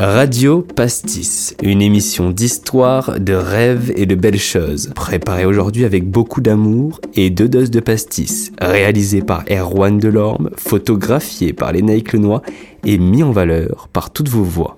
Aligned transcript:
Radio 0.00 0.62
Pastis, 0.62 1.56
une 1.60 1.82
émission 1.82 2.30
d'histoire, 2.30 3.18
de 3.18 3.32
rêves 3.32 3.92
et 3.96 4.06
de 4.06 4.14
belles 4.14 4.38
choses, 4.38 4.92
préparée 4.94 5.44
aujourd'hui 5.44 5.84
avec 5.84 6.08
beaucoup 6.08 6.40
d'amour 6.40 7.00
et 7.14 7.30
deux 7.30 7.48
doses 7.48 7.72
de 7.72 7.80
pastis, 7.80 8.52
réalisée 8.60 9.22
par 9.22 9.42
Erwan 9.50 9.98
Delorme, 9.98 10.50
photographiée 10.56 11.52
par 11.52 11.72
Lénaïque 11.72 12.12
Lenoir 12.12 12.42
et 12.84 12.96
mis 12.96 13.24
en 13.24 13.32
valeur 13.32 13.88
par 13.92 14.12
toutes 14.12 14.28
vos 14.28 14.44
voix. 14.44 14.77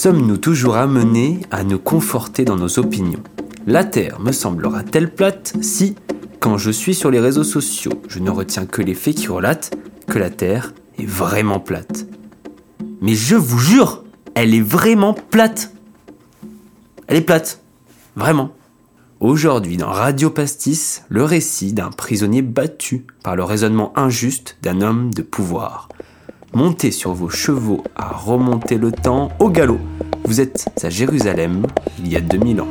Sommes-nous 0.00 0.36
toujours 0.36 0.76
amenés 0.76 1.40
à 1.50 1.64
nous 1.64 1.80
conforter 1.80 2.44
dans 2.44 2.54
nos 2.54 2.78
opinions? 2.78 3.24
La 3.66 3.82
Terre 3.82 4.20
me 4.20 4.30
semblera-t-elle 4.30 5.12
plate 5.12 5.54
si, 5.60 5.96
quand 6.38 6.56
je 6.56 6.70
suis 6.70 6.94
sur 6.94 7.10
les 7.10 7.18
réseaux 7.18 7.42
sociaux, 7.42 8.00
je 8.06 8.20
ne 8.20 8.30
retiens 8.30 8.64
que 8.64 8.80
les 8.80 8.94
faits 8.94 9.16
qui 9.16 9.26
relatent 9.26 9.76
que 10.06 10.20
la 10.20 10.30
Terre 10.30 10.72
est 11.00 11.04
vraiment 11.04 11.58
plate? 11.58 12.06
Mais 13.00 13.16
je 13.16 13.34
vous 13.34 13.58
jure, 13.58 14.04
elle 14.36 14.54
est 14.54 14.60
vraiment 14.60 15.14
plate! 15.14 15.72
Elle 17.08 17.16
est 17.16 17.22
plate 17.22 17.60
Vraiment. 18.14 18.52
Aujourd'hui, 19.18 19.78
dans 19.78 19.90
Radio 19.90 20.30
Pastis, 20.30 21.02
le 21.08 21.24
récit 21.24 21.72
d'un 21.72 21.90
prisonnier 21.90 22.42
battu 22.42 23.04
par 23.24 23.34
le 23.34 23.42
raisonnement 23.42 23.92
injuste 23.98 24.58
d'un 24.62 24.80
homme 24.80 25.12
de 25.12 25.22
pouvoir. 25.22 25.88
Montez 26.54 26.90
sur 26.90 27.12
vos 27.12 27.28
chevaux 27.28 27.84
à 27.94 28.08
remonter 28.08 28.78
le 28.78 28.90
temps 28.90 29.28
au 29.38 29.50
galop. 29.50 29.78
Vous 30.24 30.40
êtes 30.40 30.66
à 30.82 30.88
Jérusalem 30.88 31.66
il 31.98 32.08
y 32.08 32.16
a 32.16 32.20
2000 32.20 32.62
ans. 32.62 32.68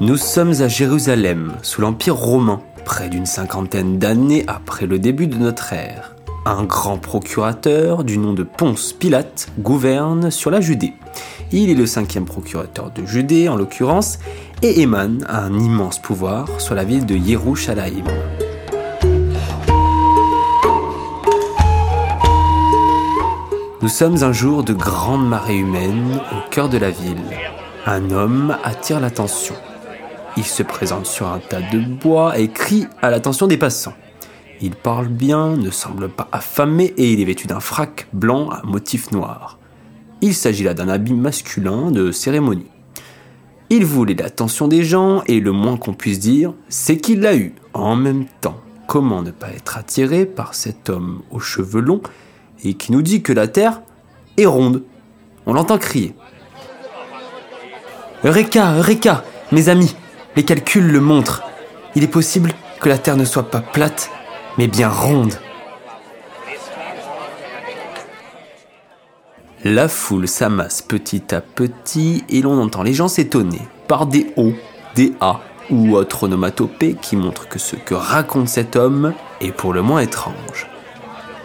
Nous 0.00 0.16
sommes 0.16 0.60
à 0.60 0.68
Jérusalem, 0.68 1.54
sous 1.62 1.80
l'Empire 1.80 2.16
romain, 2.16 2.60
près 2.84 3.08
d'une 3.08 3.26
cinquantaine 3.26 3.98
d'années 3.98 4.44
après 4.46 4.86
le 4.86 4.98
début 4.98 5.26
de 5.26 5.36
notre 5.36 5.72
ère 5.72 6.15
un 6.46 6.62
grand 6.62 6.98
procurateur 6.98 8.04
du 8.04 8.18
nom 8.18 8.32
de 8.32 8.44
Ponce 8.44 8.92
Pilate 8.92 9.48
gouverne 9.58 10.30
sur 10.30 10.52
la 10.52 10.60
Judée. 10.60 10.92
Il 11.50 11.70
est 11.70 11.74
le 11.74 11.86
cinquième 11.86 12.24
procurateur 12.24 12.92
de 12.92 13.04
Judée 13.04 13.48
en 13.48 13.56
l'occurrence 13.56 14.20
et 14.62 14.80
émane 14.80 15.26
un 15.28 15.52
immense 15.58 15.98
pouvoir 15.98 16.48
sur 16.60 16.76
la 16.76 16.84
ville 16.84 17.04
de 17.04 17.16
Yerushalayim. 17.16 18.04
Nous 23.82 23.88
sommes 23.88 24.22
un 24.22 24.32
jour 24.32 24.62
de 24.62 24.72
grande 24.72 25.28
marée 25.28 25.56
humaine 25.56 26.20
au 26.32 26.50
cœur 26.50 26.68
de 26.68 26.78
la 26.78 26.90
ville. 26.90 27.22
Un 27.86 28.12
homme 28.12 28.56
attire 28.62 29.00
l'attention. 29.00 29.56
Il 30.36 30.44
se 30.44 30.62
présente 30.62 31.06
sur 31.06 31.26
un 31.26 31.40
tas 31.40 31.60
de 31.60 31.80
bois 31.80 32.38
et 32.38 32.48
crie 32.48 32.86
à 33.02 33.10
l'attention 33.10 33.48
des 33.48 33.56
passants. 33.56 33.94
Il 34.60 34.74
parle 34.74 35.08
bien, 35.08 35.56
ne 35.56 35.70
semble 35.70 36.08
pas 36.08 36.28
affamé 36.32 36.94
et 36.96 37.12
il 37.12 37.20
est 37.20 37.24
vêtu 37.24 37.46
d'un 37.46 37.60
frac 37.60 38.08
blanc 38.12 38.48
à 38.50 38.62
motif 38.64 39.10
noir. 39.12 39.58
Il 40.22 40.34
s'agit 40.34 40.64
là 40.64 40.72
d'un 40.72 40.88
habit 40.88 41.12
masculin 41.12 41.90
de 41.90 42.10
cérémonie. 42.10 42.70
Il 43.68 43.84
voulait 43.84 44.14
l'attention 44.14 44.68
des 44.68 44.82
gens 44.82 45.22
et 45.26 45.40
le 45.40 45.52
moins 45.52 45.76
qu'on 45.76 45.92
puisse 45.92 46.20
dire, 46.20 46.54
c'est 46.68 46.96
qu'il 46.96 47.20
l'a 47.20 47.36
eu 47.36 47.52
en 47.74 47.96
même 47.96 48.26
temps. 48.40 48.60
Comment 48.86 49.22
ne 49.22 49.32
pas 49.32 49.50
être 49.50 49.76
attiré 49.76 50.24
par 50.24 50.54
cet 50.54 50.88
homme 50.88 51.22
aux 51.30 51.40
cheveux 51.40 51.80
longs 51.80 52.02
et 52.64 52.74
qui 52.74 52.92
nous 52.92 53.02
dit 53.02 53.22
que 53.22 53.32
la 53.32 53.48
Terre 53.48 53.82
est 54.36 54.46
ronde 54.46 54.84
On 55.44 55.52
l'entend 55.52 55.78
crier. 55.78 56.14
Eureka, 58.24 58.76
Eureka, 58.76 59.24
mes 59.52 59.68
amis, 59.68 59.94
les 60.36 60.44
calculs 60.44 60.90
le 60.90 61.00
montrent. 61.00 61.42
Il 61.94 62.04
est 62.04 62.08
possible 62.08 62.54
que 62.80 62.88
la 62.88 62.98
Terre 62.98 63.16
ne 63.16 63.24
soit 63.24 63.50
pas 63.50 63.60
plate, 63.60 64.10
mais 64.58 64.68
bien 64.68 64.88
ronde. 64.88 65.34
La 69.64 69.88
foule 69.88 70.28
s'amasse 70.28 70.82
petit 70.82 71.34
à 71.34 71.40
petit 71.40 72.24
et 72.28 72.40
l'on 72.40 72.60
entend 72.60 72.82
les 72.82 72.94
gens 72.94 73.08
s'étonner 73.08 73.62
par 73.88 74.06
des 74.06 74.32
O, 74.36 74.52
des 74.94 75.12
A 75.20 75.40
ou 75.70 75.96
autres 75.96 76.24
onomatopées 76.24 76.94
qui 77.00 77.16
montrent 77.16 77.48
que 77.48 77.58
ce 77.58 77.74
que 77.74 77.94
raconte 77.94 78.48
cet 78.48 78.76
homme 78.76 79.12
est 79.40 79.52
pour 79.52 79.72
le 79.72 79.82
moins 79.82 80.00
étrange. 80.00 80.68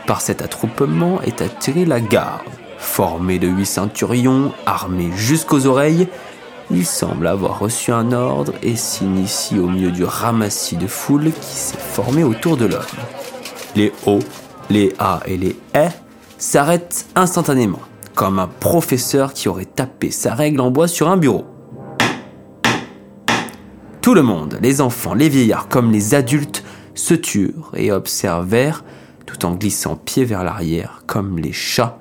Par 0.05 0.22
cet 0.22 0.41
attroupement 0.41 1.22
est 1.22 1.41
attirée 1.41 1.85
la 1.85 1.99
garde, 1.99 2.45
formée 2.78 3.39
de 3.39 3.47
huit 3.47 3.66
ceinturions, 3.66 4.51
armés 4.66 5.11
jusqu'aux 5.16 5.66
oreilles. 5.66 6.07
Il 6.74 6.86
semble 6.86 7.28
avoir 7.28 7.59
reçu 7.59 7.92
un 7.92 8.14
ordre 8.14 8.54
et 8.64 8.78
s'initie 8.78 9.59
au 9.59 9.68
milieu 9.68 9.92
du 9.92 10.06
ramassis 10.06 10.78
de 10.78 10.88
foule 10.88 11.32
qui 11.34 11.56
s'est 11.56 11.78
formé 11.78 12.24
autour 12.24 12.56
de 12.56 12.66
l'homme. 12.66 12.82
Les 13.76 13.92
O, 14.06 14.20
les 14.70 14.94
A 14.98 15.20
et 15.26 15.38
les 15.38 15.58
E 15.76 15.90
s'arrêtent 16.38 17.08
instantanément 17.16 17.82
comme 18.16 18.40
un 18.40 18.48
professeur 18.48 19.34
qui 19.34 19.50
aurait 19.50 19.66
tapé 19.66 20.12
sa 20.12 20.34
règle 20.34 20.62
en 20.62 20.72
bois 20.72 20.88
sur 20.88 21.09
un 21.09 21.18
bureau. 21.18 21.46
Tout 24.02 24.14
le 24.14 24.24
monde, 24.24 24.58
les 24.62 24.80
enfants, 24.80 25.14
les 25.14 25.30
vieillards 25.30 25.68
comme 25.68 25.92
les 25.92 26.16
adultes, 26.16 26.64
se 26.96 27.14
turent 27.14 27.72
et 27.76 27.92
observèrent, 27.92 28.84
tout 29.26 29.46
en 29.46 29.56
glissant 29.56 29.96
pied 29.96 30.24
vers 30.24 30.44
l'arrière, 30.44 31.03
comme 31.06 31.38
les 31.38 31.53
chats, 31.53 32.00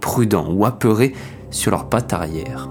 prudents 0.00 0.50
ou 0.50 0.64
apeurés, 0.64 1.14
sur 1.50 1.70
leurs 1.70 1.88
pattes 1.88 2.12
arrière. 2.12 2.68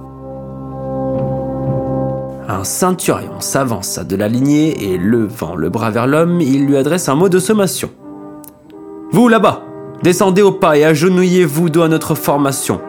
Un 2.47 2.63
ceinturion 2.63 3.39
s'avança 3.39 4.03
de 4.03 4.15
la 4.15 4.27
lignée 4.27 4.93
et, 4.93 4.97
levant 4.97 5.55
le 5.55 5.69
bras 5.69 5.89
vers 5.89 6.07
l'homme, 6.07 6.41
il 6.41 6.65
lui 6.65 6.77
adresse 6.77 7.09
un 7.09 7.15
mot 7.15 7.29
de 7.29 7.39
sommation. 7.39 7.89
Vous 9.11 9.27
là-bas, 9.27 9.63
Descendez 10.03 10.41
au 10.41 10.51
pas 10.51 10.77
et 10.77 10.85
agenouillez-vous 10.85 11.81
à 11.81 11.87
notre 11.87 12.15
formation. 12.15 12.79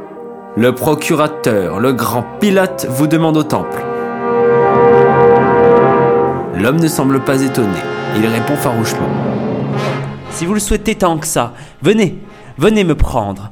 Le 0.57 0.75
procurateur, 0.75 1.81
le 1.81 1.93
grand 1.93 2.25
Pilate, 2.41 2.87
vous 2.91 3.07
demande 3.07 3.37
au 3.37 3.43
temple. 3.43 3.83
L'homme 6.55 6.81
ne 6.81 6.89
semble 6.89 7.21
pas 7.21 7.41
étonné. 7.41 7.79
Il 8.17 8.27
répond 8.27 8.57
farouchement. 8.57 9.09
Si 10.31 10.45
vous 10.45 10.55
le 10.55 10.61
souhaitez 10.61 10.97
tant 10.97 11.17
que 11.17 11.27
ça, 11.27 11.55
venez, 11.83 12.19
venez 12.59 12.85
me 12.85 12.95
prendre. 12.95 13.51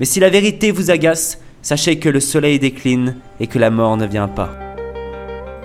Mais 0.00 0.06
si 0.06 0.20
la 0.20 0.28
vérité 0.28 0.70
vous 0.70 0.90
agace, 0.90 1.40
sachez 1.62 1.98
que 1.98 2.08
le 2.08 2.20
soleil 2.20 2.58
décline 2.58 3.16
et 3.40 3.46
que 3.46 3.58
la 3.58 3.70
mort 3.70 3.96
ne 3.96 4.06
vient 4.06 4.28
pas. 4.28 4.67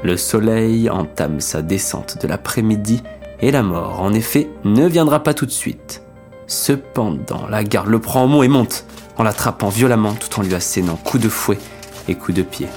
Le 0.04 0.18
soleil 0.18 0.90
entame 0.90 1.40
sa 1.40 1.62
descente 1.62 2.18
de 2.22 2.28
l'après-midi 2.28 3.02
et 3.40 3.52
la 3.52 3.64
mort, 3.64 4.02
en 4.02 4.12
effet, 4.14 4.50
ne 4.66 4.86
viendra 4.86 5.24
pas 5.24 5.34
tout 5.34 5.46
de 5.46 5.52
suite. 5.52 6.04
Cependant, 6.46 7.48
la 7.50 7.64
garde 7.64 7.88
le 7.88 8.00
prend 8.00 8.24
en 8.24 8.28
mot 8.28 8.44
et 8.44 8.50
monte, 8.50 8.86
en 9.16 9.24
l'attrapant 9.24 9.70
violemment 9.70 10.14
tout 10.14 10.40
en 10.40 10.44
lui 10.44 10.56
assénant 10.56 10.98
coups 10.98 11.24
de 11.24 11.30
fouet 11.30 11.60
et 12.10 12.16
coups 12.16 12.38
de 12.38 12.44
pied. 12.44 12.68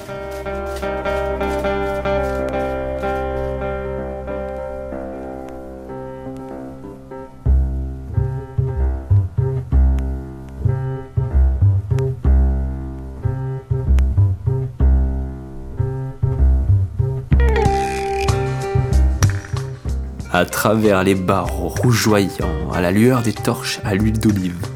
À 20.37 20.45
travers 20.45 21.03
les 21.03 21.15
barreaux 21.15 21.69
rougeoyants, 21.69 22.71
à 22.71 22.79
la 22.79 22.91
lueur 22.91 23.23
des 23.23 23.33
torches 23.33 23.79
à 23.83 23.95
l'huile 23.95 24.19
d'olive. 24.19 24.67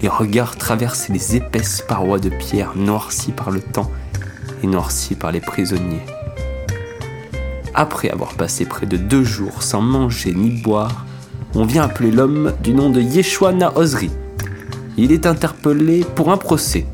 Les 0.00 0.08
regards 0.08 0.56
traversent 0.56 1.10
les 1.10 1.36
épaisses 1.36 1.84
parois 1.86 2.18
de 2.18 2.30
pierre 2.30 2.72
noircies 2.76 3.32
par 3.32 3.50
le 3.50 3.60
temps 3.60 3.90
et 4.62 4.66
noircies 4.66 5.14
par 5.14 5.30
les 5.30 5.42
prisonniers. 5.42 6.00
Après 7.74 8.08
avoir 8.08 8.32
passé 8.32 8.64
près 8.64 8.86
de 8.86 8.96
deux 8.96 9.22
jours 9.22 9.62
sans 9.62 9.82
manger 9.82 10.32
ni 10.32 10.48
boire, 10.62 11.04
on 11.54 11.66
vient 11.66 11.82
appeler 11.82 12.10
l'homme 12.10 12.54
du 12.62 12.72
nom 12.72 12.88
de 12.88 13.02
Yeshua 13.02 13.52
Naozri. 13.52 14.10
Il 14.96 15.12
est 15.12 15.26
interpellé 15.26 16.06
pour 16.14 16.32
un 16.32 16.38
procès. 16.38 16.86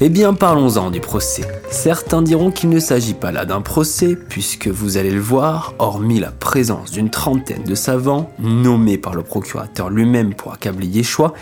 Eh 0.00 0.08
bien, 0.08 0.34
parlons-en 0.34 0.90
du 0.90 0.98
procès. 0.98 1.61
Certains 1.72 2.20
diront 2.20 2.50
qu'il 2.50 2.68
ne 2.68 2.78
s'agit 2.78 3.14
pas 3.14 3.32
là 3.32 3.46
d'un 3.46 3.62
procès, 3.62 4.14
puisque 4.28 4.68
vous 4.68 4.98
allez 4.98 5.10
le 5.10 5.20
voir, 5.20 5.74
hormis 5.78 6.20
la 6.20 6.30
présence 6.30 6.90
d'une 6.90 7.08
trentaine 7.08 7.64
de 7.64 7.74
savants, 7.74 8.30
nommés 8.38 8.98
par 8.98 9.14
le 9.14 9.22
procurateur 9.22 9.88
lui-même 9.88 10.34
pour 10.34 10.52
accabler 10.52 10.86
Yeshua, 10.86 11.32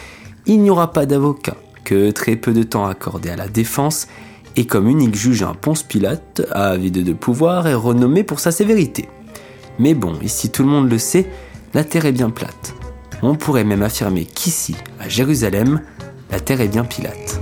il 0.46 0.62
n'y 0.62 0.70
aura 0.70 0.92
pas 0.92 1.04
d'avocat, 1.04 1.56
que 1.84 2.12
très 2.12 2.36
peu 2.36 2.52
de 2.52 2.62
temps 2.62 2.86
accordé 2.86 3.28
à 3.28 3.34
la 3.34 3.48
défense, 3.48 4.06
et 4.54 4.66
comme 4.66 4.88
unique 4.88 5.16
juge 5.16 5.42
un 5.42 5.54
Ponce 5.54 5.82
Pilate, 5.82 6.42
avide 6.52 7.04
de 7.04 7.12
pouvoir 7.12 7.66
et 7.66 7.74
renommé 7.74 8.22
pour 8.22 8.38
sa 8.38 8.52
sévérité. 8.52 9.08
Mais 9.80 9.94
bon, 9.94 10.14
ici 10.22 10.50
tout 10.50 10.62
le 10.62 10.68
monde 10.68 10.88
le 10.88 10.98
sait, 10.98 11.26
la 11.74 11.82
terre 11.82 12.06
est 12.06 12.12
bien 12.12 12.30
plate. 12.30 12.74
On 13.22 13.34
pourrait 13.34 13.64
même 13.64 13.82
affirmer 13.82 14.26
qu'ici, 14.26 14.76
à 15.00 15.08
Jérusalem, 15.08 15.82
la 16.30 16.38
terre 16.38 16.60
est 16.60 16.68
bien 16.68 16.84
Pilate. 16.84 17.40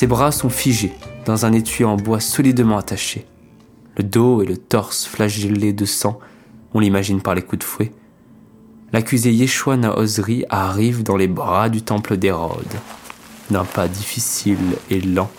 Ses 0.00 0.06
bras 0.06 0.32
sont 0.32 0.48
figés 0.48 0.94
dans 1.26 1.44
un 1.44 1.52
étui 1.52 1.84
en 1.84 1.98
bois 1.98 2.20
solidement 2.20 2.78
attaché. 2.78 3.26
Le 3.98 4.02
dos 4.02 4.40
et 4.40 4.46
le 4.46 4.56
torse 4.56 5.04
flagellés 5.04 5.74
de 5.74 5.84
sang, 5.84 6.18
on 6.72 6.80
l'imagine 6.80 7.20
par 7.20 7.34
les 7.34 7.42
coups 7.42 7.58
de 7.58 7.64
fouet. 7.64 7.92
L'accusé 8.94 9.30
Yeshua 9.30 9.76
Naosri 9.76 10.46
arrive 10.48 11.02
dans 11.02 11.18
les 11.18 11.28
bras 11.28 11.68
du 11.68 11.82
temple 11.82 12.16
d'Hérode. 12.16 12.64
D'un 13.50 13.66
pas 13.66 13.88
difficile 13.88 14.78
et 14.88 15.02
lent, 15.02 15.30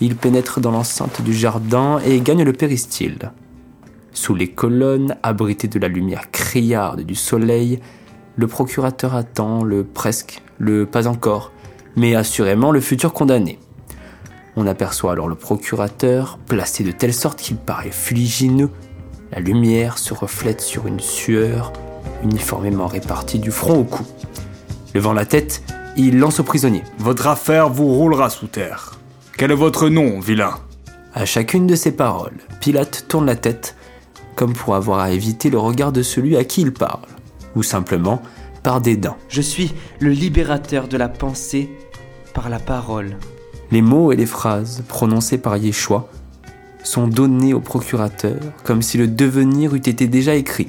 il 0.00 0.16
pénètre 0.16 0.58
dans 0.58 0.72
l'enceinte 0.72 1.22
du 1.22 1.32
jardin 1.32 2.00
et 2.04 2.18
gagne 2.18 2.42
le 2.42 2.52
péristyle. 2.52 3.30
Sous 4.12 4.34
les 4.34 4.48
colonnes, 4.48 5.16
abritées 5.22 5.68
de 5.68 5.78
la 5.78 5.86
lumière 5.86 6.32
criarde 6.32 7.02
du 7.02 7.14
soleil, 7.14 7.78
le 8.34 8.48
procurateur 8.48 9.14
attend 9.14 9.62
le 9.62 9.84
presque, 9.84 10.42
le 10.58 10.86
pas 10.86 11.06
encore, 11.06 11.52
mais 11.94 12.16
assurément 12.16 12.72
le 12.72 12.80
futur 12.80 13.12
condamné. 13.12 13.60
On 14.56 14.66
aperçoit 14.66 15.12
alors 15.12 15.28
le 15.28 15.34
procurateur, 15.34 16.38
placé 16.46 16.82
de 16.82 16.90
telle 16.90 17.12
sorte 17.12 17.38
qu'il 17.38 17.56
paraît 17.56 17.90
fuligineux. 17.90 18.70
La 19.30 19.40
lumière 19.40 19.98
se 19.98 20.14
reflète 20.14 20.62
sur 20.62 20.86
une 20.86 21.00
sueur 21.00 21.72
uniformément 22.22 22.86
répartie 22.86 23.38
du 23.38 23.50
front 23.50 23.80
au 23.80 23.84
cou. 23.84 24.04
Levant 24.94 25.12
la 25.12 25.26
tête, 25.26 25.62
il 25.98 26.18
lance 26.18 26.40
au 26.40 26.42
prisonnier. 26.42 26.82
Votre 26.98 27.26
affaire 27.26 27.68
vous 27.68 27.92
roulera 27.92 28.30
sous 28.30 28.46
terre. 28.46 28.98
Quel 29.36 29.50
est 29.50 29.56
votre 29.56 29.90
nom, 29.90 30.20
vilain? 30.20 30.54
À 31.12 31.26
chacune 31.26 31.66
de 31.66 31.74
ces 31.74 31.92
paroles, 31.92 32.38
Pilate 32.60 33.06
tourne 33.08 33.26
la 33.26 33.36
tête, 33.36 33.76
comme 34.36 34.54
pour 34.54 34.74
avoir 34.74 35.00
à 35.00 35.10
éviter 35.10 35.50
le 35.50 35.58
regard 35.58 35.92
de 35.92 36.02
celui 36.02 36.36
à 36.36 36.44
qui 36.44 36.62
il 36.62 36.72
parle, 36.72 37.04
ou 37.54 37.62
simplement 37.62 38.22
par 38.62 38.80
dédain. 38.80 39.16
Je 39.28 39.42
suis 39.42 39.74
le 40.00 40.10
libérateur 40.10 40.88
de 40.88 40.96
la 40.96 41.08
pensée 41.08 41.70
par 42.32 42.48
la 42.48 42.58
parole. 42.58 43.16
Les 43.70 43.82
mots 43.82 44.12
et 44.12 44.16
les 44.16 44.26
phrases 44.26 44.82
prononcées 44.86 45.38
par 45.38 45.56
Yeshua 45.56 46.08
sont 46.84 47.08
donnés 47.08 47.52
au 47.52 47.60
procurateur 47.60 48.36
comme 48.62 48.80
si 48.80 48.96
le 48.96 49.08
devenir 49.08 49.74
eût 49.74 49.78
été 49.78 50.06
déjà 50.06 50.34
écrit, 50.36 50.68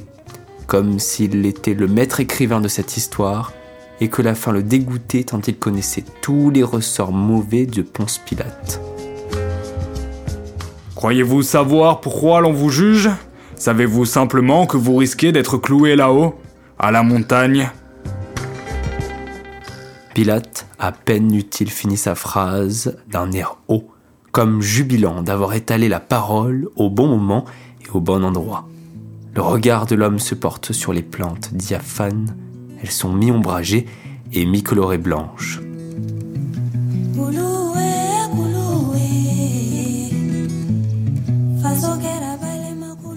comme 0.65 0.97
s'il 0.99 1.45
était 1.45 1.75
le 1.75 1.87
maître 1.87 2.19
écrivain 2.19 2.59
de 2.59 2.67
cette 2.67 2.97
histoire 2.97 3.53
et 4.01 4.07
que 4.07 4.21
la 4.21 4.35
fin 4.35 4.51
le 4.51 4.63
dégoûtait 4.63 5.23
tant 5.23 5.41
il 5.45 5.57
connaissait 5.57 6.03
tous 6.21 6.49
les 6.49 6.63
ressorts 6.63 7.11
mauvais 7.11 7.65
de 7.65 7.83
Ponce 7.83 8.17
Pilate. 8.17 8.81
Croyez-vous 10.95 11.43
savoir 11.43 12.01
pourquoi 12.01 12.41
l'on 12.41 12.53
vous 12.53 12.71
juge? 12.71 13.09
Savez-vous 13.55 14.05
simplement 14.05 14.65
que 14.65 14.77
vous 14.77 14.95
risquez 14.95 15.31
d'être 15.31 15.57
cloué 15.57 15.95
là-haut, 15.95 16.35
à 16.79 16.91
la 16.91 17.03
montagne 17.03 17.69
Pilate, 20.17 20.65
à 20.79 20.91
peine 20.91 21.31
eut-il 21.35 21.69
fini 21.69 21.95
sa 21.95 22.15
phrase, 22.15 22.97
d'un 23.07 23.31
air 23.33 23.57
haut, 23.67 23.87
comme 24.31 24.63
jubilant 24.63 25.21
d'avoir 25.21 25.53
étalé 25.53 25.89
la 25.89 25.99
parole 25.99 26.69
au 26.75 26.89
bon 26.89 27.05
moment 27.05 27.45
et 27.85 27.89
au 27.91 27.99
bon 27.99 28.23
endroit. 28.23 28.67
Le 29.35 29.43
regard 29.43 29.85
de 29.85 29.93
l'homme 29.93 30.17
se 30.17 30.33
porte 30.33 30.71
sur 30.71 30.91
les 30.91 31.03
plantes 31.03 31.53
diaphanes, 31.53 32.35
elles 32.81 32.89
sont 32.89 33.13
mi-ombragées 33.13 33.85
et 34.33 34.47
mi-colorées 34.47 34.97
blanches. 34.97 35.59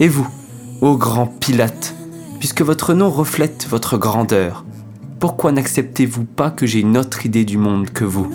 Et 0.00 0.08
vous, 0.08 0.29
ô 0.82 0.99
grand 0.99 1.29
Pilate, 1.29 1.94
puisque 2.41 2.61
votre 2.61 2.93
nom 2.93 3.08
reflète 3.08 3.67
votre 3.70 3.96
grandeur, 3.96 4.67
pourquoi 5.20 5.52
n'acceptez-vous 5.52 6.25
pas 6.25 6.50
que 6.50 6.67
j'ai 6.67 6.81
une 6.81 6.96
autre 6.96 7.26
idée 7.26 7.44
du 7.44 7.58
monde 7.58 7.90
que 7.90 8.05
vous 8.05 8.32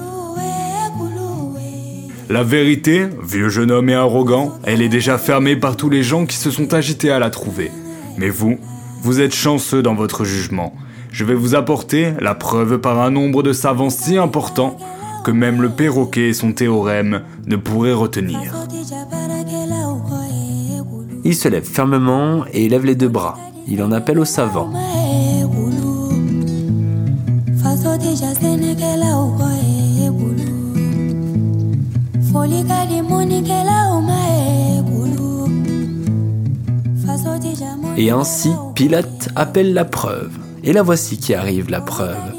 La 2.29 2.43
vérité, 2.43 3.07
vieux 3.23 3.49
jeune 3.49 3.71
homme 3.71 3.89
et 3.89 3.95
arrogant, 3.95 4.53
elle 4.63 4.83
est 4.83 4.89
déjà 4.89 5.17
fermée 5.17 5.55
par 5.55 5.77
tous 5.77 5.89
les 5.89 6.03
gens 6.03 6.27
qui 6.27 6.37
se 6.37 6.51
sont 6.51 6.75
agités 6.75 7.09
à 7.09 7.17
la 7.17 7.31
trouver. 7.31 7.71
Mais 8.19 8.29
vous, 8.29 8.59
vous 9.01 9.19
êtes 9.19 9.33
chanceux 9.33 9.81
dans 9.81 9.95
votre 9.95 10.25
jugement. 10.25 10.75
Je 11.11 11.25
vais 11.25 11.33
vous 11.33 11.55
apporter 11.55 12.13
la 12.19 12.35
preuve 12.35 12.77
par 12.77 13.01
un 13.01 13.09
nombre 13.09 13.41
de 13.41 13.51
savants 13.51 13.89
si 13.89 14.17
important 14.17 14.77
que 15.23 15.31
même 15.31 15.63
le 15.63 15.69
perroquet 15.69 16.29
et 16.29 16.33
son 16.33 16.53
théorème 16.53 17.23
ne 17.47 17.55
pourraient 17.55 17.93
retenir. 17.93 18.53
Il 21.23 21.35
se 21.35 21.47
lève 21.47 21.65
fermement 21.65 22.45
et 22.53 22.69
lève 22.69 22.85
les 22.85 22.95
deux 22.95 23.09
bras. 23.09 23.39
Il 23.67 23.81
en 23.81 23.91
appelle 23.91 24.19
aux 24.19 24.25
savants. 24.25 24.71
Et 37.97 38.11
ainsi, 38.11 38.51
Pilate 38.73 39.29
appelle 39.35 39.73
la 39.73 39.85
preuve. 39.85 40.37
Et 40.63 40.73
la 40.73 40.83
voici 40.83 41.17
qui 41.17 41.33
arrive, 41.33 41.69
la 41.69 41.81
preuve. 41.81 42.33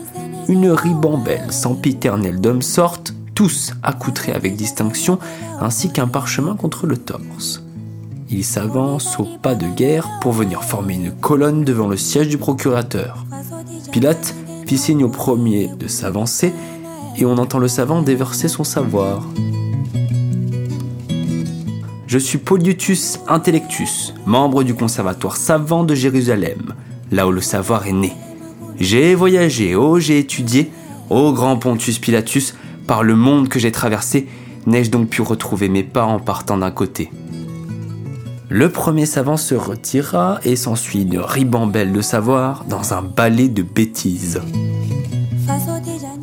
Une 0.48 0.70
ribambelle 0.70 1.50
sempiternelle 1.50 2.40
d'hommes 2.40 2.62
sortent, 2.62 3.14
tous 3.34 3.72
accoutrés 3.82 4.32
avec 4.32 4.56
distinction, 4.56 5.18
ainsi 5.60 5.90
qu'un 5.90 6.08
parchemin 6.08 6.56
contre 6.56 6.86
le 6.86 6.96
torse. 6.96 7.62
Ils 8.28 8.44
s'avancent 8.44 9.18
au 9.18 9.26
pas 9.40 9.54
de 9.54 9.66
guerre 9.66 10.08
pour 10.20 10.32
venir 10.32 10.64
former 10.64 10.94
une 10.94 11.12
colonne 11.12 11.64
devant 11.64 11.86
le 11.86 11.96
siège 11.96 12.28
du 12.28 12.38
procurateur. 12.38 13.24
Pilate 13.92 14.34
fit 14.66 14.78
signe 14.78 15.04
au 15.04 15.08
premier 15.08 15.68
de 15.68 15.86
s'avancer, 15.86 16.52
et 17.16 17.24
on 17.24 17.38
entend 17.38 17.58
le 17.58 17.68
savant 17.68 18.02
déverser 18.02 18.48
son 18.48 18.64
savoir. 18.64 19.22
Je 22.16 22.20
suis 22.20 22.38
Poliutus 22.38 23.18
Intellectus, 23.28 24.14
membre 24.24 24.64
du 24.64 24.72
conservatoire 24.72 25.36
savant 25.36 25.84
de 25.84 25.94
Jérusalem, 25.94 26.72
là 27.12 27.28
où 27.28 27.30
le 27.30 27.42
savoir 27.42 27.86
est 27.86 27.92
né. 27.92 28.14
J'ai 28.80 29.14
voyagé, 29.14 29.76
oh 29.76 30.00
j'ai 30.00 30.18
étudié, 30.18 30.70
ô 31.10 31.34
grand 31.34 31.58
Pontius 31.58 31.98
Pilatus, 31.98 32.54
par 32.86 33.02
le 33.02 33.16
monde 33.16 33.50
que 33.50 33.58
j'ai 33.58 33.70
traversé, 33.70 34.28
n'ai-je 34.64 34.90
donc 34.90 35.10
pu 35.10 35.20
retrouver 35.20 35.68
mes 35.68 35.82
pas 35.82 36.04
en 36.04 36.18
partant 36.18 36.56
d'un 36.56 36.70
côté? 36.70 37.10
Le 38.48 38.70
premier 38.70 39.04
savant 39.04 39.36
se 39.36 39.54
retira 39.54 40.40
et 40.42 40.56
s'ensuit 40.56 41.02
une 41.02 41.18
ribambelle 41.18 41.92
de 41.92 42.00
savoir 42.00 42.64
dans 42.64 42.94
un 42.94 43.02
balai 43.02 43.50
de 43.50 43.62
bêtises. 43.62 44.40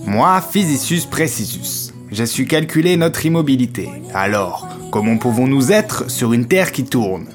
Moi, 0.07 0.41
Physicius 0.41 1.05
Precisus, 1.05 1.93
j'ai 2.11 2.25
su 2.25 2.47
calculer 2.47 2.97
notre 2.97 3.27
immobilité. 3.27 3.91
Alors, 4.15 4.72
comment 4.93 5.17
pouvons-nous 5.17 5.71
être 5.71 6.11
sur 6.11 6.33
une 6.33 6.45
terre 6.45 6.71
qui 6.71 6.83
tourne 6.83 7.25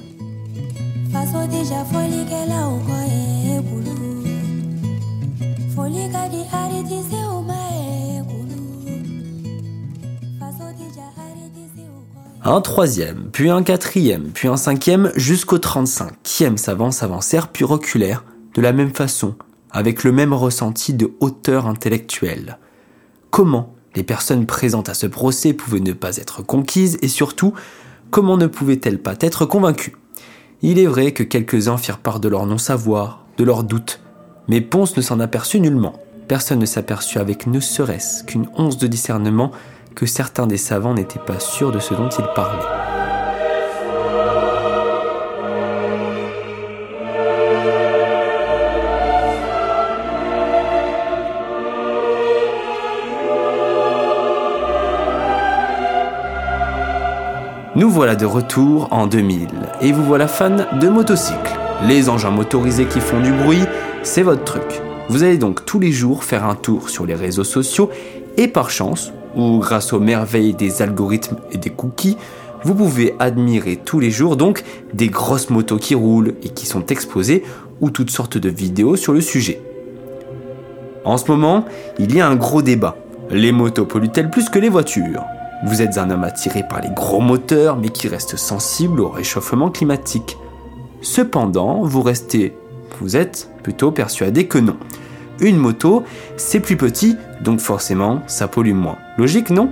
Un 12.45 12.61
troisième, 12.61 13.29
puis 13.33 13.49
un 13.49 13.61
quatrième, 13.61 14.29
puis 14.33 14.47
un 14.47 14.55
cinquième, 14.55 15.11
jusqu'au 15.17 15.57
trente-cinquième 15.57 16.57
savant 16.57 16.91
s'avancèrent 16.91 17.49
puis 17.49 17.65
reculèrent, 17.65 18.23
de 18.55 18.61
la 18.61 18.71
même 18.71 18.93
façon, 18.93 19.35
avec 19.69 20.05
le 20.05 20.13
même 20.13 20.31
ressenti 20.31 20.93
de 20.93 21.11
hauteur 21.19 21.67
intellectuelle. 21.67 22.57
Comment 23.31 23.75
les 23.95 24.03
personnes 24.03 24.45
présentes 24.45 24.89
à 24.89 24.93
ce 24.93 25.07
procès 25.07 25.53
pouvaient 25.53 25.79
ne 25.79 25.93
pas 25.93 26.17
être 26.17 26.43
conquises 26.43 26.97
et 27.01 27.07
surtout, 27.07 27.53
comment 28.11 28.37
ne 28.37 28.47
pouvaient-elles 28.47 28.99
pas 28.99 29.15
être 29.19 29.45
convaincues? 29.45 29.95
Il 30.61 30.77
est 30.79 30.85
vrai 30.85 31.13
que 31.13 31.23
quelques-uns 31.23 31.77
firent 31.77 31.99
part 31.99 32.19
de 32.19 32.27
leur 32.27 32.45
non-savoir, 32.45 33.25
de 33.37 33.43
leurs 33.43 33.63
doutes, 33.63 34.01
mais 34.47 34.61
Ponce 34.61 34.97
ne 34.97 35.01
s'en 35.01 35.19
aperçut 35.19 35.59
nullement. 35.59 35.93
Personne 36.27 36.59
ne 36.59 36.65
s'aperçut 36.65 37.17
avec 37.17 37.47
ne 37.47 37.59
serait-ce 37.59 38.23
qu'une 38.23 38.49
once 38.55 38.77
de 38.77 38.87
discernement 38.87 39.51
que 39.95 40.05
certains 40.05 40.47
des 40.47 40.57
savants 40.57 40.93
n'étaient 40.93 41.19
pas 41.19 41.39
sûrs 41.39 41.71
de 41.71 41.79
ce 41.79 41.93
dont 41.93 42.09
ils 42.09 42.33
parlaient. 42.35 42.88
Nous 57.79 57.89
voilà 57.89 58.17
de 58.17 58.25
retour 58.25 58.89
en 58.91 59.07
2000 59.07 59.47
et 59.79 59.93
vous 59.93 60.03
voilà 60.03 60.27
fan 60.27 60.67
de 60.81 60.89
motocycles. 60.89 61.57
Les 61.87 62.09
engins 62.09 62.29
motorisés 62.29 62.83
qui 62.83 62.99
font 62.99 63.21
du 63.21 63.31
bruit, 63.31 63.63
c'est 64.03 64.21
votre 64.21 64.43
truc. 64.43 64.81
Vous 65.07 65.23
allez 65.23 65.37
donc 65.37 65.63
tous 65.63 65.79
les 65.79 65.93
jours 65.93 66.25
faire 66.25 66.43
un 66.43 66.55
tour 66.55 66.89
sur 66.89 67.05
les 67.05 67.15
réseaux 67.15 67.45
sociaux 67.45 67.89
et 68.35 68.49
par 68.49 68.69
chance, 68.69 69.13
ou 69.33 69.59
grâce 69.59 69.93
aux 69.93 70.01
merveilles 70.01 70.53
des 70.53 70.81
algorithmes 70.81 71.37
et 71.53 71.57
des 71.57 71.69
cookies, 71.69 72.17
vous 72.65 72.75
pouvez 72.75 73.15
admirer 73.17 73.77
tous 73.77 74.01
les 74.01 74.11
jours 74.11 74.35
donc 74.35 74.65
des 74.93 75.07
grosses 75.07 75.49
motos 75.49 75.77
qui 75.77 75.95
roulent 75.95 76.33
et 76.43 76.49
qui 76.49 76.65
sont 76.65 76.85
exposées 76.87 77.45
ou 77.79 77.91
toutes 77.91 78.11
sortes 78.11 78.37
de 78.37 78.49
vidéos 78.49 78.97
sur 78.97 79.13
le 79.13 79.21
sujet. 79.21 79.61
En 81.05 81.17
ce 81.17 81.31
moment, 81.31 81.63
il 81.97 82.13
y 82.13 82.19
a 82.19 82.27
un 82.27 82.35
gros 82.35 82.61
débat. 82.61 82.97
Les 83.29 83.53
motos 83.53 83.85
polluent-elles 83.85 84.31
plus 84.31 84.49
que 84.49 84.59
les 84.59 84.67
voitures? 84.67 85.23
Vous 85.65 85.81
êtes 85.81 85.97
un 85.97 86.09
homme 86.09 86.23
attiré 86.23 86.63
par 86.63 86.79
les 86.79 86.89
gros 86.89 87.19
moteurs 87.19 87.75
mais 87.75 87.89
qui 87.89 88.07
reste 88.07 88.37
sensible 88.37 89.01
au 89.01 89.09
réchauffement 89.09 89.69
climatique. 89.69 90.37
Cependant, 91.01 91.81
vous 91.83 92.01
restez, 92.01 92.55
vous 93.01 93.17
êtes 93.17 93.49
plutôt 93.61 93.91
persuadé 93.91 94.47
que 94.47 94.57
non. 94.57 94.77
Une 95.41 95.57
moto, 95.57 96.03
c'est 96.37 96.61
plus 96.61 96.77
petit, 96.77 97.17
donc 97.41 97.59
forcément, 97.59 98.21
ça 98.27 98.47
pollue 98.47 98.73
moins. 98.73 98.97
Logique, 99.17 99.49
non? 99.49 99.69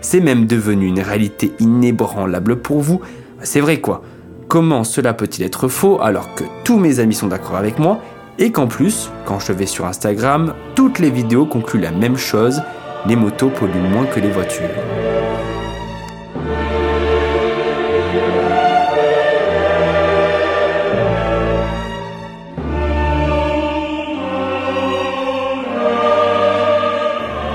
C'est 0.00 0.20
même 0.20 0.46
devenu 0.46 0.86
une 0.86 1.00
réalité 1.00 1.52
inébranlable 1.58 2.56
pour 2.56 2.80
vous. 2.80 3.00
C'est 3.42 3.60
vrai 3.60 3.80
quoi. 3.80 4.02
Comment 4.48 4.82
cela 4.82 5.12
peut-il 5.12 5.44
être 5.44 5.68
faux 5.68 6.00
alors 6.00 6.34
que 6.34 6.44
tous 6.64 6.78
mes 6.78 7.00
amis 7.00 7.14
sont 7.14 7.28
d'accord 7.28 7.56
avec 7.56 7.78
moi 7.78 8.00
et 8.38 8.50
qu'en 8.50 8.66
plus, 8.66 9.10
quand 9.26 9.40
je 9.40 9.52
vais 9.52 9.66
sur 9.66 9.84
Instagram, 9.84 10.54
toutes 10.74 11.00
les 11.00 11.10
vidéos 11.10 11.44
concluent 11.44 11.82
la 11.82 11.90
même 11.90 12.16
chose, 12.16 12.62
les 13.06 13.16
motos 13.16 13.50
polluent 13.50 13.90
moins 13.90 14.06
que 14.06 14.20
les 14.20 14.30
voitures. 14.30 14.68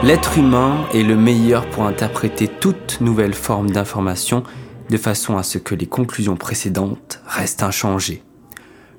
L'être 0.04 0.38
humain 0.38 0.86
est 0.94 1.02
le 1.02 1.16
meilleur 1.16 1.66
pour 1.70 1.86
interpréter 1.86 2.50
toute 2.50 3.00
nouvelle 3.00 3.34
forme 3.34 3.72
d'information 3.72 4.44
de 4.90 4.98
façon 4.98 5.38
à 5.38 5.44
ce 5.44 5.58
que 5.58 5.76
les 5.76 5.86
conclusions 5.86 6.36
précédentes 6.36 7.22
restent 7.26 7.64
inchangées. 7.64 8.22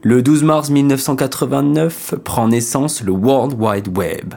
Le 0.01 0.23
12 0.23 0.45
mars 0.45 0.71
1989 0.71 2.15
prend 2.25 2.49
naissance 2.49 3.03
le 3.03 3.13
World 3.13 3.55
Wide 3.59 3.95
Web, 3.95 4.33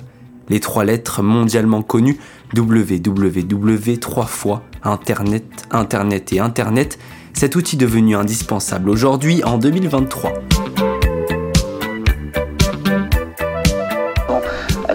les 0.49 0.59
trois 0.59 0.83
lettres 0.83 1.23
mondialement 1.23 1.83
connues 1.83 2.19
www 2.53 3.97
trois 3.99 4.25
fois 4.25 4.63
Internet, 4.83 5.45
Internet 5.71 6.33
et 6.33 6.41
Internet, 6.41 6.99
cet 7.31 7.55
outil 7.55 7.77
devenu 7.77 8.17
indispensable 8.17 8.89
aujourd'hui 8.89 9.41
en 9.45 9.57
2023. 9.57 10.33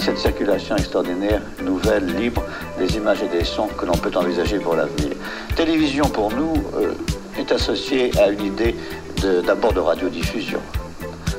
Cette 0.02 0.18
circulation 0.18 0.76
extraordinaire, 0.76 1.40
nouvelle, 1.62 2.06
libre, 2.16 2.42
des 2.76 2.96
images 2.96 3.22
et 3.22 3.28
des 3.28 3.44
sons 3.44 3.68
que 3.68 3.86
l'on 3.86 3.92
peut 3.92 4.10
envisager 4.16 4.58
pour 4.58 4.74
l'avenir. 4.74 5.12
Télévision, 5.54 6.08
pour 6.08 6.32
nous, 6.32 6.54
euh, 6.74 6.94
est 7.38 7.52
associée 7.52 8.10
à 8.18 8.28
une 8.28 8.44
idée 8.44 8.74
d'abord 9.46 9.72
de, 9.72 9.78
radiodiffusion, 9.78 10.58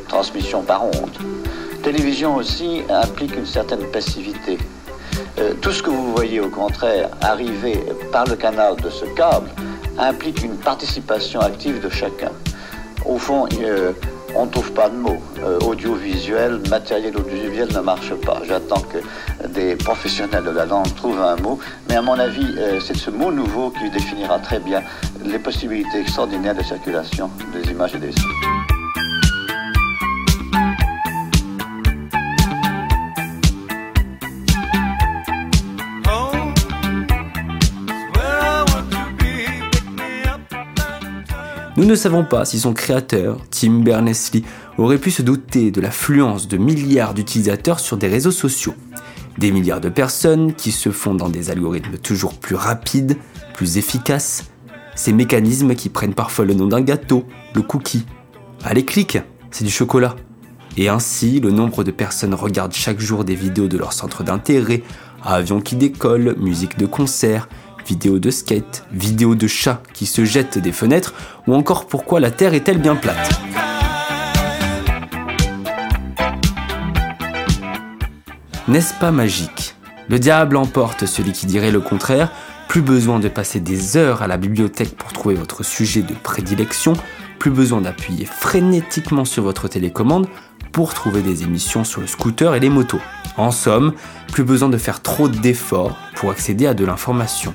transmission 0.07 0.61
par 0.61 0.85
onde. 0.85 1.11
Télévision 1.83 2.35
aussi 2.35 2.83
implique 2.89 3.35
une 3.35 3.45
certaine 3.45 3.85
passivité. 3.91 4.57
Euh, 5.39 5.53
tout 5.61 5.73
ce 5.73 5.83
que 5.83 5.89
vous 5.89 6.13
voyez 6.13 6.39
au 6.39 6.49
contraire 6.49 7.09
arriver 7.21 7.83
par 8.13 8.25
le 8.25 8.37
canal 8.37 8.77
de 8.77 8.89
ce 8.89 9.03
câble 9.05 9.49
implique 9.99 10.41
une 10.41 10.55
participation 10.55 11.41
active 11.41 11.81
de 11.81 11.89
chacun. 11.89 12.31
Au 13.05 13.17
fond, 13.17 13.45
on 14.35 14.45
ne 14.45 14.51
trouve 14.51 14.71
pas 14.73 14.89
de 14.89 14.95
mots. 14.95 15.21
Euh, 15.39 15.59
audiovisuel, 15.59 16.61
matériel 16.69 17.15
audiovisuel 17.17 17.69
ne 17.73 17.79
marche 17.79 18.13
pas. 18.15 18.41
J'attends 18.47 18.81
que 18.81 19.47
des 19.47 19.75
professionnels 19.75 20.43
de 20.43 20.49
la 20.51 20.65
langue 20.65 20.93
trouvent 20.95 21.21
un 21.21 21.35
mot. 21.37 21.59
Mais 21.89 21.95
à 21.95 22.01
mon 22.01 22.17
avis, 22.17 22.55
euh, 22.57 22.79
c'est 22.79 22.97
ce 22.97 23.09
mot 23.09 23.31
nouveau 23.31 23.71
qui 23.71 23.89
définira 23.89 24.39
très 24.39 24.59
bien 24.59 24.81
les 25.23 25.39
possibilités 25.39 25.99
extraordinaires 25.99 26.55
de 26.55 26.63
circulation 26.63 27.29
des 27.53 27.71
images 27.71 27.95
et 27.95 27.99
des 27.99 28.11
sons. 28.11 28.72
Nous 41.75 41.85
ne 41.85 41.95
savons 41.95 42.23
pas 42.23 42.45
si 42.45 42.59
son 42.59 42.73
créateur, 42.73 43.39
Tim 43.49 43.79
Berners-Lee, 43.79 44.45
aurait 44.77 44.99
pu 44.99 45.09
se 45.09 45.23
douter 45.23 45.71
de 45.71 45.81
l'affluence 45.81 46.47
de 46.47 46.57
milliards 46.57 47.15
d'utilisateurs 47.15 47.79
sur 47.79 47.97
des 47.97 48.07
réseaux 48.07 48.29
sociaux. 48.31 48.75
Des 49.39 49.51
milliards 49.51 49.81
de 49.81 49.89
personnes 49.89 50.53
qui 50.53 50.71
se 50.71 50.91
font 50.91 51.15
dans 51.15 51.29
des 51.29 51.49
algorithmes 51.49 51.97
toujours 51.97 52.35
plus 52.35 52.53
rapides, 52.53 53.17
plus 53.55 53.77
efficaces. 53.77 54.51
Ces 54.93 55.13
mécanismes 55.13 55.73
qui 55.73 55.89
prennent 55.89 56.13
parfois 56.13 56.45
le 56.45 56.53
nom 56.53 56.67
d'un 56.67 56.81
gâteau, 56.81 57.25
le 57.55 57.63
cookie. 57.63 58.05
Allez, 58.63 58.85
clique, 58.85 59.17
c'est 59.49 59.65
du 59.65 59.71
chocolat. 59.71 60.15
Et 60.77 60.89
ainsi, 60.89 61.39
le 61.39 61.49
nombre 61.49 61.83
de 61.83 61.89
personnes 61.89 62.35
regardent 62.35 62.73
chaque 62.73 62.99
jour 62.99 63.23
des 63.23 63.35
vidéos 63.35 63.67
de 63.67 63.79
leur 63.79 63.93
centre 63.93 64.23
d'intérêt, 64.23 64.83
avions 65.23 65.59
qui 65.59 65.75
décollent, 65.75 66.35
musique 66.37 66.77
de 66.77 66.85
concert, 66.85 67.49
vidéos 67.87 68.19
de 68.19 68.31
skate, 68.31 68.85
vidéos 68.91 69.35
de 69.35 69.47
chats 69.47 69.81
qui 69.93 70.05
se 70.05 70.25
jettent 70.25 70.57
des 70.57 70.71
fenêtres, 70.71 71.13
ou 71.47 71.53
encore 71.53 71.87
pourquoi 71.87 72.19
la 72.19 72.31
Terre 72.31 72.53
est-elle 72.53 72.79
bien 72.79 72.95
plate. 72.95 73.41
N'est-ce 78.67 78.93
pas 78.93 79.11
magique? 79.11 79.75
Le 80.09 80.19
diable 80.19 80.57
emporte 80.57 81.05
celui 81.05 81.31
qui 81.31 81.45
dirait 81.45 81.71
le 81.71 81.81
contraire, 81.81 82.31
plus 82.67 82.81
besoin 82.81 83.19
de 83.19 83.27
passer 83.27 83.59
des 83.59 83.97
heures 83.97 84.21
à 84.21 84.27
la 84.27 84.37
bibliothèque 84.37 84.95
pour 84.97 85.13
trouver 85.13 85.35
votre 85.35 85.63
sujet 85.63 86.01
de 86.01 86.13
prédilection, 86.13 86.93
plus 87.39 87.51
besoin 87.51 87.81
d'appuyer 87.81 88.25
frénétiquement 88.25 89.25
sur 89.25 89.43
votre 89.43 89.67
télécommande 89.67 90.27
pour 90.71 90.93
trouver 90.93 91.21
des 91.21 91.43
émissions 91.43 91.83
sur 91.83 92.01
le 92.01 92.07
scooter 92.07 92.55
et 92.55 92.59
les 92.59 92.69
motos. 92.69 93.01
En 93.37 93.51
somme, 93.51 93.93
plus 94.31 94.43
besoin 94.43 94.69
de 94.69 94.77
faire 94.77 95.01
trop 95.01 95.27
d'efforts 95.27 95.97
pour 96.15 96.31
accéder 96.31 96.65
à 96.65 96.73
de 96.73 96.85
l'information. 96.85 97.53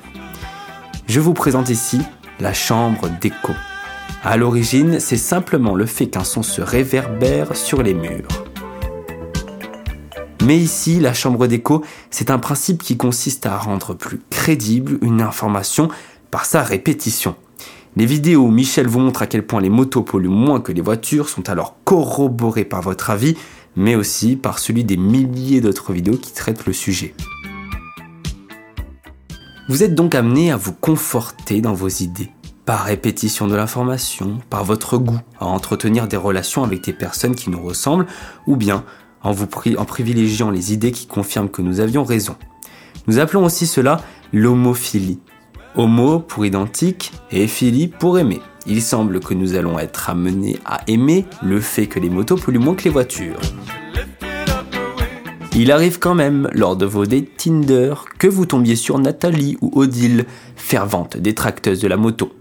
Je 1.09 1.19
vous 1.19 1.33
présente 1.33 1.69
ici 1.69 1.99
la 2.39 2.53
chambre 2.53 3.09
d'écho. 3.19 3.53
À 4.23 4.37
l'origine, 4.37 4.99
c'est 4.99 5.17
simplement 5.17 5.73
le 5.73 5.87
fait 5.87 6.05
qu'un 6.05 6.23
son 6.23 6.43
se 6.43 6.61
réverbère 6.61 7.55
sur 7.55 7.81
les 7.81 7.95
murs. 7.95 8.27
Mais 10.45 10.59
ici, 10.59 10.99
la 10.99 11.15
chambre 11.15 11.47
d'écho, 11.47 11.83
c'est 12.11 12.29
un 12.29 12.37
principe 12.37 12.83
qui 12.83 12.95
consiste 12.95 13.47
à 13.47 13.57
rendre 13.57 13.95
plus 13.95 14.21
crédible 14.29 14.99
une 15.01 15.23
information 15.23 15.89
par 16.29 16.45
sa 16.45 16.61
répétition. 16.61 17.35
Les 17.95 18.05
vidéos 18.05 18.43
où 18.43 18.51
Michel 18.51 18.85
vous 18.87 18.99
montre 18.99 19.23
à 19.23 19.27
quel 19.27 19.47
point 19.47 19.61
les 19.61 19.71
motos 19.71 20.03
polluent 20.03 20.29
moins 20.29 20.61
que 20.61 20.71
les 20.71 20.81
voitures 20.81 21.27
sont 21.27 21.49
alors 21.49 21.77
corroborées 21.85 22.65
par 22.65 22.83
votre 22.83 23.09
avis, 23.09 23.35
mais 23.75 23.95
aussi 23.95 24.35
par 24.35 24.59
celui 24.59 24.83
des 24.83 24.97
milliers 24.97 25.59
d'autres 25.59 25.91
vidéos 25.91 26.17
qui 26.17 26.33
traitent 26.33 26.67
le 26.67 26.73
sujet. 26.73 27.15
Vous 29.69 29.83
êtes 29.83 29.93
donc 29.93 30.15
amené 30.15 30.51
à 30.51 30.57
vous 30.57 30.73
conforter 30.73 31.61
dans 31.61 31.75
vos 31.75 31.89
idées, 31.89 32.31
par 32.65 32.85
répétition 32.85 33.47
de 33.47 33.55
l'information, 33.55 34.39
par 34.49 34.63
votre 34.63 34.97
goût, 34.97 35.19
à 35.39 35.45
entretenir 35.45 36.07
des 36.07 36.17
relations 36.17 36.63
avec 36.63 36.83
des 36.83 36.91
personnes 36.91 37.35
qui 37.35 37.51
nous 37.51 37.61
ressemblent, 37.61 38.07
ou 38.47 38.55
bien 38.55 38.83
en, 39.21 39.35
privilégiant 39.85 40.49
les 40.49 40.73
idées 40.73 40.91
qui 40.91 41.05
confirment 41.05 41.49
que 41.49 41.61
nous 41.61 41.81
avions 41.81 42.03
raison. 42.03 42.35
Nous 43.05 43.19
appelons 43.19 43.45
aussi 43.45 43.67
cela 43.67 44.01
l'homophilie. 44.33 45.19
Homo 45.75 46.17
pour 46.17 46.47
identique 46.47 47.11
et 47.29 47.45
philie 47.45 47.89
pour 47.89 48.17
aimer. 48.17 48.41
Il 48.65 48.81
semble 48.81 49.19
que 49.19 49.35
nous 49.35 49.53
allons 49.53 49.77
être 49.77 50.09
amenés 50.09 50.57
à 50.65 50.81
aimer 50.87 51.25
le 51.43 51.61
fait 51.61 51.85
que 51.85 51.99
les 51.99 52.09
motos 52.09 52.37
polluent 52.37 52.57
moins 52.57 52.73
que 52.73 52.85
les 52.85 52.89
voitures. 52.89 53.39
Il 55.55 55.71
arrive 55.71 55.97
quand 55.97 56.13
même, 56.13 56.47
lors 56.53 56.75
de 56.75 56.85
vos 56.85 57.05
dates 57.05 57.35
Tinder, 57.37 57.95
que 58.19 58.27
vous 58.27 58.45
tombiez 58.45 58.75
sur 58.75 58.99
Nathalie 58.99 59.57
ou 59.61 59.71
Odile, 59.73 60.25
fervente 60.55 61.17
détracteuse 61.17 61.79
de 61.79 61.87
la 61.87 61.97
moto. 61.97 62.31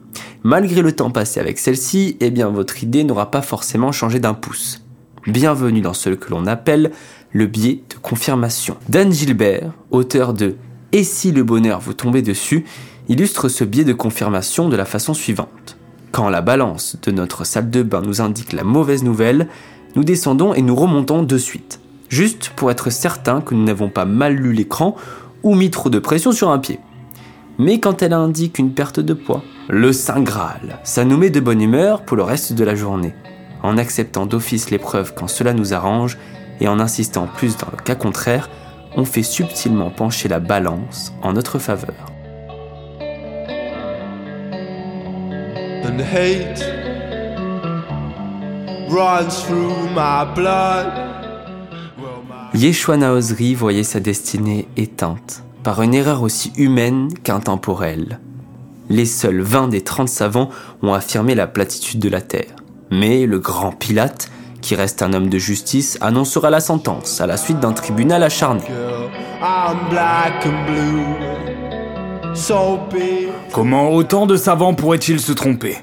Malgré 0.43 0.83
le 0.83 0.93
temps 0.93 1.11
passé 1.11 1.41
avec 1.41 1.59
celle-ci, 1.59 2.17
eh 2.21 2.31
bien 2.31 2.51
votre 2.51 2.83
idée 2.83 3.05
n'aura 3.05 3.31
pas 3.31 3.41
forcément 3.41 3.93
changé 3.93 4.21
d'un 4.21 4.35
pouce. 4.35 4.85
Bienvenue 5.27 5.81
dans 5.81 5.95
ce 5.95 6.11
que 6.11 6.31
l'on 6.31 6.47
appelle 6.47 6.93
le 7.33 7.47
biais 7.47 7.81
de 7.89 7.95
confirmation. 7.97 8.77
Dan 8.89 9.11
Gilbert, 9.11 9.73
auteur 9.91 10.35
de 10.35 10.57
Et 10.93 11.03
si 11.03 11.33
le 11.33 11.43
bonheur 11.43 11.81
vous 11.81 11.95
tombait 11.95 12.23
dessus, 12.23 12.67
illustre 13.09 13.49
ce 13.49 13.65
biais 13.65 13.85
de 13.85 13.95
confirmation 13.95 14.69
de 14.69 14.77
la 14.77 14.85
façon 14.85 15.15
suivante. 15.15 15.79
Quand 16.13 16.29
la 16.29 16.43
balance 16.43 16.99
de 17.03 17.11
notre 17.11 17.45
salle 17.45 17.71
de 17.71 17.83
bain 17.83 18.03
nous 18.03 18.21
indique 18.21 18.53
la 18.53 18.65
mauvaise 18.65 19.03
nouvelle, 19.03 19.49
nous 19.97 20.05
descendons 20.05 20.53
et 20.53 20.63
nous 20.63 20.77
remontons 20.77 21.23
de 21.23 21.39
suite 21.39 21.81
juste 22.09 22.51
pour 22.57 22.71
être 22.71 22.91
certain 22.91 23.41
que 23.41 23.55
nous 23.55 23.65
n'avons 23.65 23.89
pas 23.89 24.05
mal 24.05 24.35
lu 24.35 24.53
l'écran 24.53 24.97
ou 25.43 25.55
mis 25.55 25.71
trop 25.71 25.91
de 25.91 25.99
pression 25.99 26.33
sur 26.33 26.51
un 26.51 26.59
pied. 26.59 26.81
Mais 27.59 27.81
quand 27.81 28.03
elle 28.03 28.13
indique 28.13 28.59
une 28.59 28.73
perte 28.73 29.01
de 29.01 29.15
poids, 29.15 29.43
le 29.69 29.93
Saint 29.93 30.21
Graal, 30.21 30.79
ça 30.85 31.05
nous 31.05 31.17
met 31.17 31.31
de 31.31 31.41
bonne 31.41 31.61
humeur 31.61 32.03
pour 32.03 32.17
le 32.17 32.23
reste 32.23 32.53
de 32.53 32.65
la 32.65 32.75
journée, 32.75 33.15
en 33.63 33.77
acceptant 33.77 34.27
d'office 34.27 34.71
l'épreuve 34.71 35.13
quand 35.15 35.29
cela 35.29 35.53
nous 35.53 35.75
arrange 35.75 36.19
et 36.61 36.69
en 36.69 36.81
insistant 36.81 37.29
plus 37.37 37.57
dans 37.57 37.69
le 37.71 37.83
cas 37.83 37.95
contraire, 37.95 38.49
on 38.97 39.05
fait 39.05 39.23
subtilement 39.23 39.91
pencher 39.91 40.29
la 40.29 40.41
balance 40.41 41.13
en 41.23 41.33
notre 41.33 41.59
faveur. 41.59 41.95
Yeshua 52.55 52.97
Naozri 52.97 53.55
voyait 53.55 53.83
sa 53.85 54.01
destinée 54.01 54.69
éteinte 54.77 55.43
par 55.63 55.83
une 55.83 55.93
erreur 55.93 56.23
aussi 56.23 56.51
humaine 56.57 57.11
qu'intemporelle. 57.23 58.21
Les 58.89 59.05
seuls 59.05 59.43
20 59.43 59.69
des 59.69 59.83
30 59.83 60.09
savants 60.09 60.49
ont 60.83 60.95
affirmé 60.95 61.35
la 61.35 61.47
platitude 61.47 62.01
de 62.01 62.09
la 62.09 62.23
Terre. 62.23 62.57
Mais 62.91 63.27
le 63.27 63.39
grand 63.39 63.73
Pilate, 63.73 64.31
qui 64.63 64.75
reste 64.75 65.03
un 65.03 65.13
homme 65.13 65.29
de 65.29 65.37
justice, 65.37 65.99
annoncera 66.01 66.49
la 66.49 66.61
sentence 66.61 67.21
à 67.21 67.27
la 67.27 67.37
suite 67.37 67.61
d'un 67.61 67.73
tribunal 67.73 68.23
acharné. 68.23 68.63
Comment 73.53 73.91
autant 73.91 74.27
de 74.27 74.37
savants 74.37 74.75
pourraient-ils 74.75 75.21
se 75.21 75.33
tromper? 75.33 75.77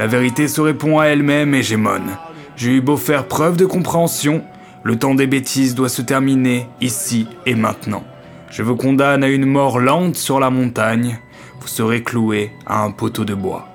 La 0.00 0.08
vérité 0.08 0.48
se 0.48 0.60
répond 0.60 0.98
à 0.98 1.06
elle-même 1.06 1.54
et 1.54 1.62
j'émone. 1.62 2.16
J'ai 2.56 2.72
eu 2.72 2.80
beau 2.80 2.96
faire 2.96 3.28
preuve 3.28 3.56
de 3.56 3.66
compréhension, 3.66 4.42
le 4.82 4.98
temps 4.98 5.14
des 5.14 5.26
bêtises 5.26 5.74
doit 5.74 5.88
se 5.88 6.02
terminer 6.02 6.68
ici 6.80 7.26
et 7.46 7.54
maintenant. 7.54 8.04
Je 8.50 8.62
vous 8.62 8.76
condamne 8.76 9.24
à 9.24 9.28
une 9.28 9.46
mort 9.46 9.78
lente 9.78 10.16
sur 10.16 10.40
la 10.40 10.50
montagne. 10.50 11.18
Vous 11.60 11.68
serez 11.68 12.02
cloué 12.02 12.50
à 12.66 12.82
un 12.82 12.90
poteau 12.90 13.24
de 13.24 13.34
bois. 13.34 13.68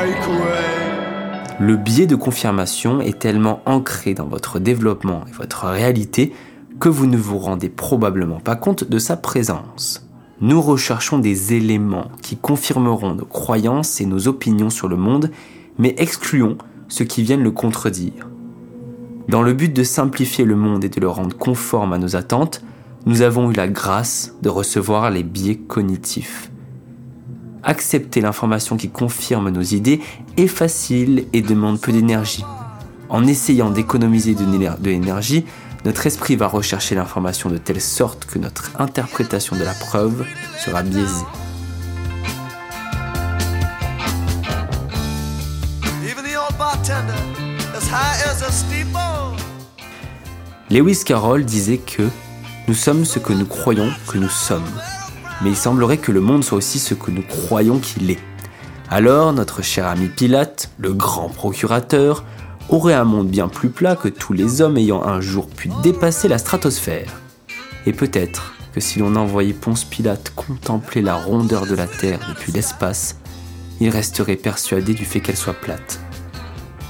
Away. 0.00 0.80
Le 1.58 1.76
biais 1.76 2.06
de 2.06 2.16
confirmation 2.16 3.02
est 3.02 3.18
tellement 3.18 3.60
ancré 3.66 4.14
dans 4.14 4.26
votre 4.26 4.58
développement 4.58 5.24
et 5.28 5.32
votre 5.32 5.66
réalité 5.66 6.32
que 6.78 6.88
vous 6.88 7.06
ne 7.06 7.18
vous 7.18 7.38
rendez 7.38 7.68
probablement 7.68 8.40
pas 8.40 8.56
compte 8.56 8.84
de 8.84 8.98
sa 8.98 9.18
présence. 9.18 10.09
Nous 10.40 10.60
recherchons 10.62 11.18
des 11.18 11.52
éléments 11.54 12.10
qui 12.22 12.36
confirmeront 12.36 13.14
nos 13.14 13.26
croyances 13.26 14.00
et 14.00 14.06
nos 14.06 14.26
opinions 14.26 14.70
sur 14.70 14.88
le 14.88 14.96
monde, 14.96 15.30
mais 15.78 15.94
excluons 15.98 16.56
ceux 16.88 17.04
qui 17.04 17.22
viennent 17.22 17.42
le 17.42 17.50
contredire. 17.50 18.28
Dans 19.28 19.42
le 19.42 19.52
but 19.52 19.72
de 19.72 19.82
simplifier 19.84 20.44
le 20.44 20.56
monde 20.56 20.82
et 20.84 20.88
de 20.88 21.00
le 21.00 21.08
rendre 21.08 21.36
conforme 21.36 21.92
à 21.92 21.98
nos 21.98 22.16
attentes, 22.16 22.62
nous 23.06 23.22
avons 23.22 23.50
eu 23.50 23.54
la 23.54 23.68
grâce 23.68 24.34
de 24.42 24.48
recevoir 24.48 25.10
les 25.10 25.22
biais 25.22 25.56
cognitifs. 25.56 26.50
Accepter 27.62 28.22
l'information 28.22 28.78
qui 28.78 28.88
confirme 28.88 29.50
nos 29.50 29.60
idées 29.62 30.00
est 30.38 30.46
facile 30.46 31.26
et 31.34 31.42
demande 31.42 31.80
peu 31.80 31.92
d'énergie. 31.92 32.44
En 33.10 33.26
essayant 33.26 33.70
d'économiser 33.70 34.34
de 34.34 34.44
l'éner- 34.44 34.80
de 34.80 34.88
l'énergie, 34.90 35.44
notre 35.84 36.06
esprit 36.06 36.36
va 36.36 36.46
rechercher 36.46 36.94
l'information 36.94 37.48
de 37.48 37.56
telle 37.56 37.80
sorte 37.80 38.26
que 38.26 38.38
notre 38.38 38.70
interprétation 38.78 39.56
de 39.56 39.64
la 39.64 39.72
preuve 39.72 40.26
sera 40.58 40.82
biaisée. 40.82 41.24
Lewis 50.70 51.02
Carroll 51.04 51.44
disait 51.44 51.78
que 51.78 52.08
nous 52.68 52.74
sommes 52.74 53.04
ce 53.04 53.18
que 53.18 53.32
nous 53.32 53.46
croyons 53.46 53.90
que 54.06 54.18
nous 54.18 54.28
sommes. 54.28 54.62
Mais 55.42 55.50
il 55.50 55.56
semblerait 55.56 55.96
que 55.96 56.12
le 56.12 56.20
monde 56.20 56.44
soit 56.44 56.58
aussi 56.58 56.78
ce 56.78 56.94
que 56.94 57.10
nous 57.10 57.22
croyons 57.22 57.78
qu'il 57.78 58.10
est. 58.10 58.20
Alors, 58.90 59.32
notre 59.32 59.62
cher 59.62 59.86
ami 59.86 60.08
Pilate, 60.08 60.70
le 60.78 60.92
grand 60.92 61.28
procurateur, 61.28 62.24
aurait 62.70 62.94
un 62.94 63.04
monde 63.04 63.28
bien 63.28 63.48
plus 63.48 63.68
plat 63.68 63.96
que 63.96 64.08
tous 64.08 64.32
les 64.32 64.62
hommes 64.62 64.76
ayant 64.76 65.02
un 65.02 65.20
jour 65.20 65.48
pu 65.48 65.70
dépasser 65.82 66.28
la 66.28 66.38
stratosphère. 66.38 67.20
Et 67.86 67.92
peut-être 67.92 68.54
que 68.72 68.80
si 68.80 69.00
l'on 69.00 69.16
envoyait 69.16 69.52
Ponce 69.52 69.84
Pilate 69.84 70.32
contempler 70.34 71.02
la 71.02 71.16
rondeur 71.16 71.66
de 71.66 71.74
la 71.74 71.86
Terre 71.86 72.20
depuis 72.28 72.52
l'espace, 72.52 73.16
il 73.80 73.88
resterait 73.88 74.36
persuadé 74.36 74.94
du 74.94 75.04
fait 75.04 75.20
qu'elle 75.20 75.36
soit 75.36 75.54
plate. 75.54 76.00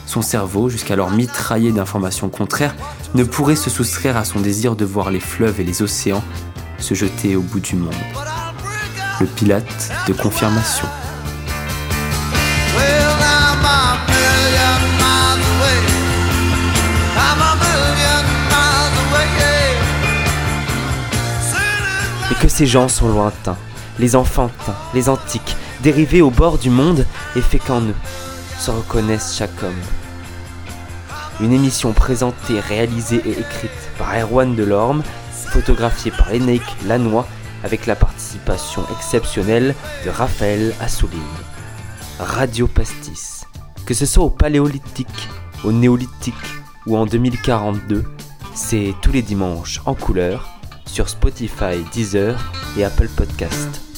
Son 0.07 0.23
cerveau, 0.23 0.69
jusqu'alors 0.69 1.11
mitraillé 1.11 1.73
d'informations 1.73 2.29
contraires, 2.29 2.75
ne 3.15 3.25
pourrait 3.25 3.57
se 3.57 3.71
soustraire 3.71 4.17
à 4.17 4.25
son 4.25 4.41
désir 4.41 4.77
de 4.77 4.85
voir 4.85 5.11
les 5.11 5.21
fleuves 5.21 5.61
et 5.61 5.65
les 5.65 5.83
océans 5.83 6.25
se 6.79 6.95
jeter 6.95 7.37
au 7.37 7.43
bout 7.43 7.61
du 7.61 7.77
monde. 7.77 7.95
Le 9.21 9.27
Pilate 9.27 9.93
de 10.09 10.13
confirmation. 10.13 10.89
Que 22.41 22.49
ces 22.49 22.67
gens 22.67 22.89
sont 22.89 23.09
lointains, 23.09 23.59
les 23.99 24.17
enfantins, 24.17 24.75
les 24.95 25.11
antiques, 25.11 25.57
dérivés 25.83 26.23
au 26.23 26.31
bord 26.31 26.57
du 26.57 26.71
monde 26.71 27.07
et 27.37 27.43
fait 27.43 27.59
qu'en 27.59 27.83
eux 27.83 27.95
se 28.59 28.71
reconnaissent 28.71 29.37
chaque 29.37 29.63
homme. 29.63 29.83
Une 31.41 31.53
émission 31.53 31.93
présentée, 31.93 32.59
réalisée 32.59 33.21
et 33.27 33.39
écrite 33.39 33.71
par 33.99 34.15
Erwan 34.17 34.57
Delorme, 34.57 35.03
photographiée 35.53 36.13
par 36.17 36.31
Lénaïque 36.31 36.77
Lannoy, 36.87 37.27
avec 37.63 37.85
la 37.85 37.95
participation 37.95 38.87
exceptionnelle 38.97 39.75
de 40.07 40.11
Raphaël 40.11 40.75
Assouline. 40.81 41.21
Radio 42.19 42.67
Pastis. 42.67 43.45
Que 43.85 43.93
ce 43.93 44.07
soit 44.07 44.25
au 44.25 44.31
Paléolithique, 44.31 45.29
au 45.63 45.73
Néolithique 45.73 46.35
ou 46.87 46.97
en 46.97 47.05
2042, 47.05 48.03
c'est 48.55 48.95
tous 49.03 49.13
les 49.13 49.23
dimanches 49.23 49.83
en 49.85 49.95
couleur 49.95 50.60
sur 50.91 51.09
Spotify, 51.09 51.85
Deezer 51.93 52.37
et 52.77 52.85
Apple 52.85 53.09
Podcast. 53.17 53.90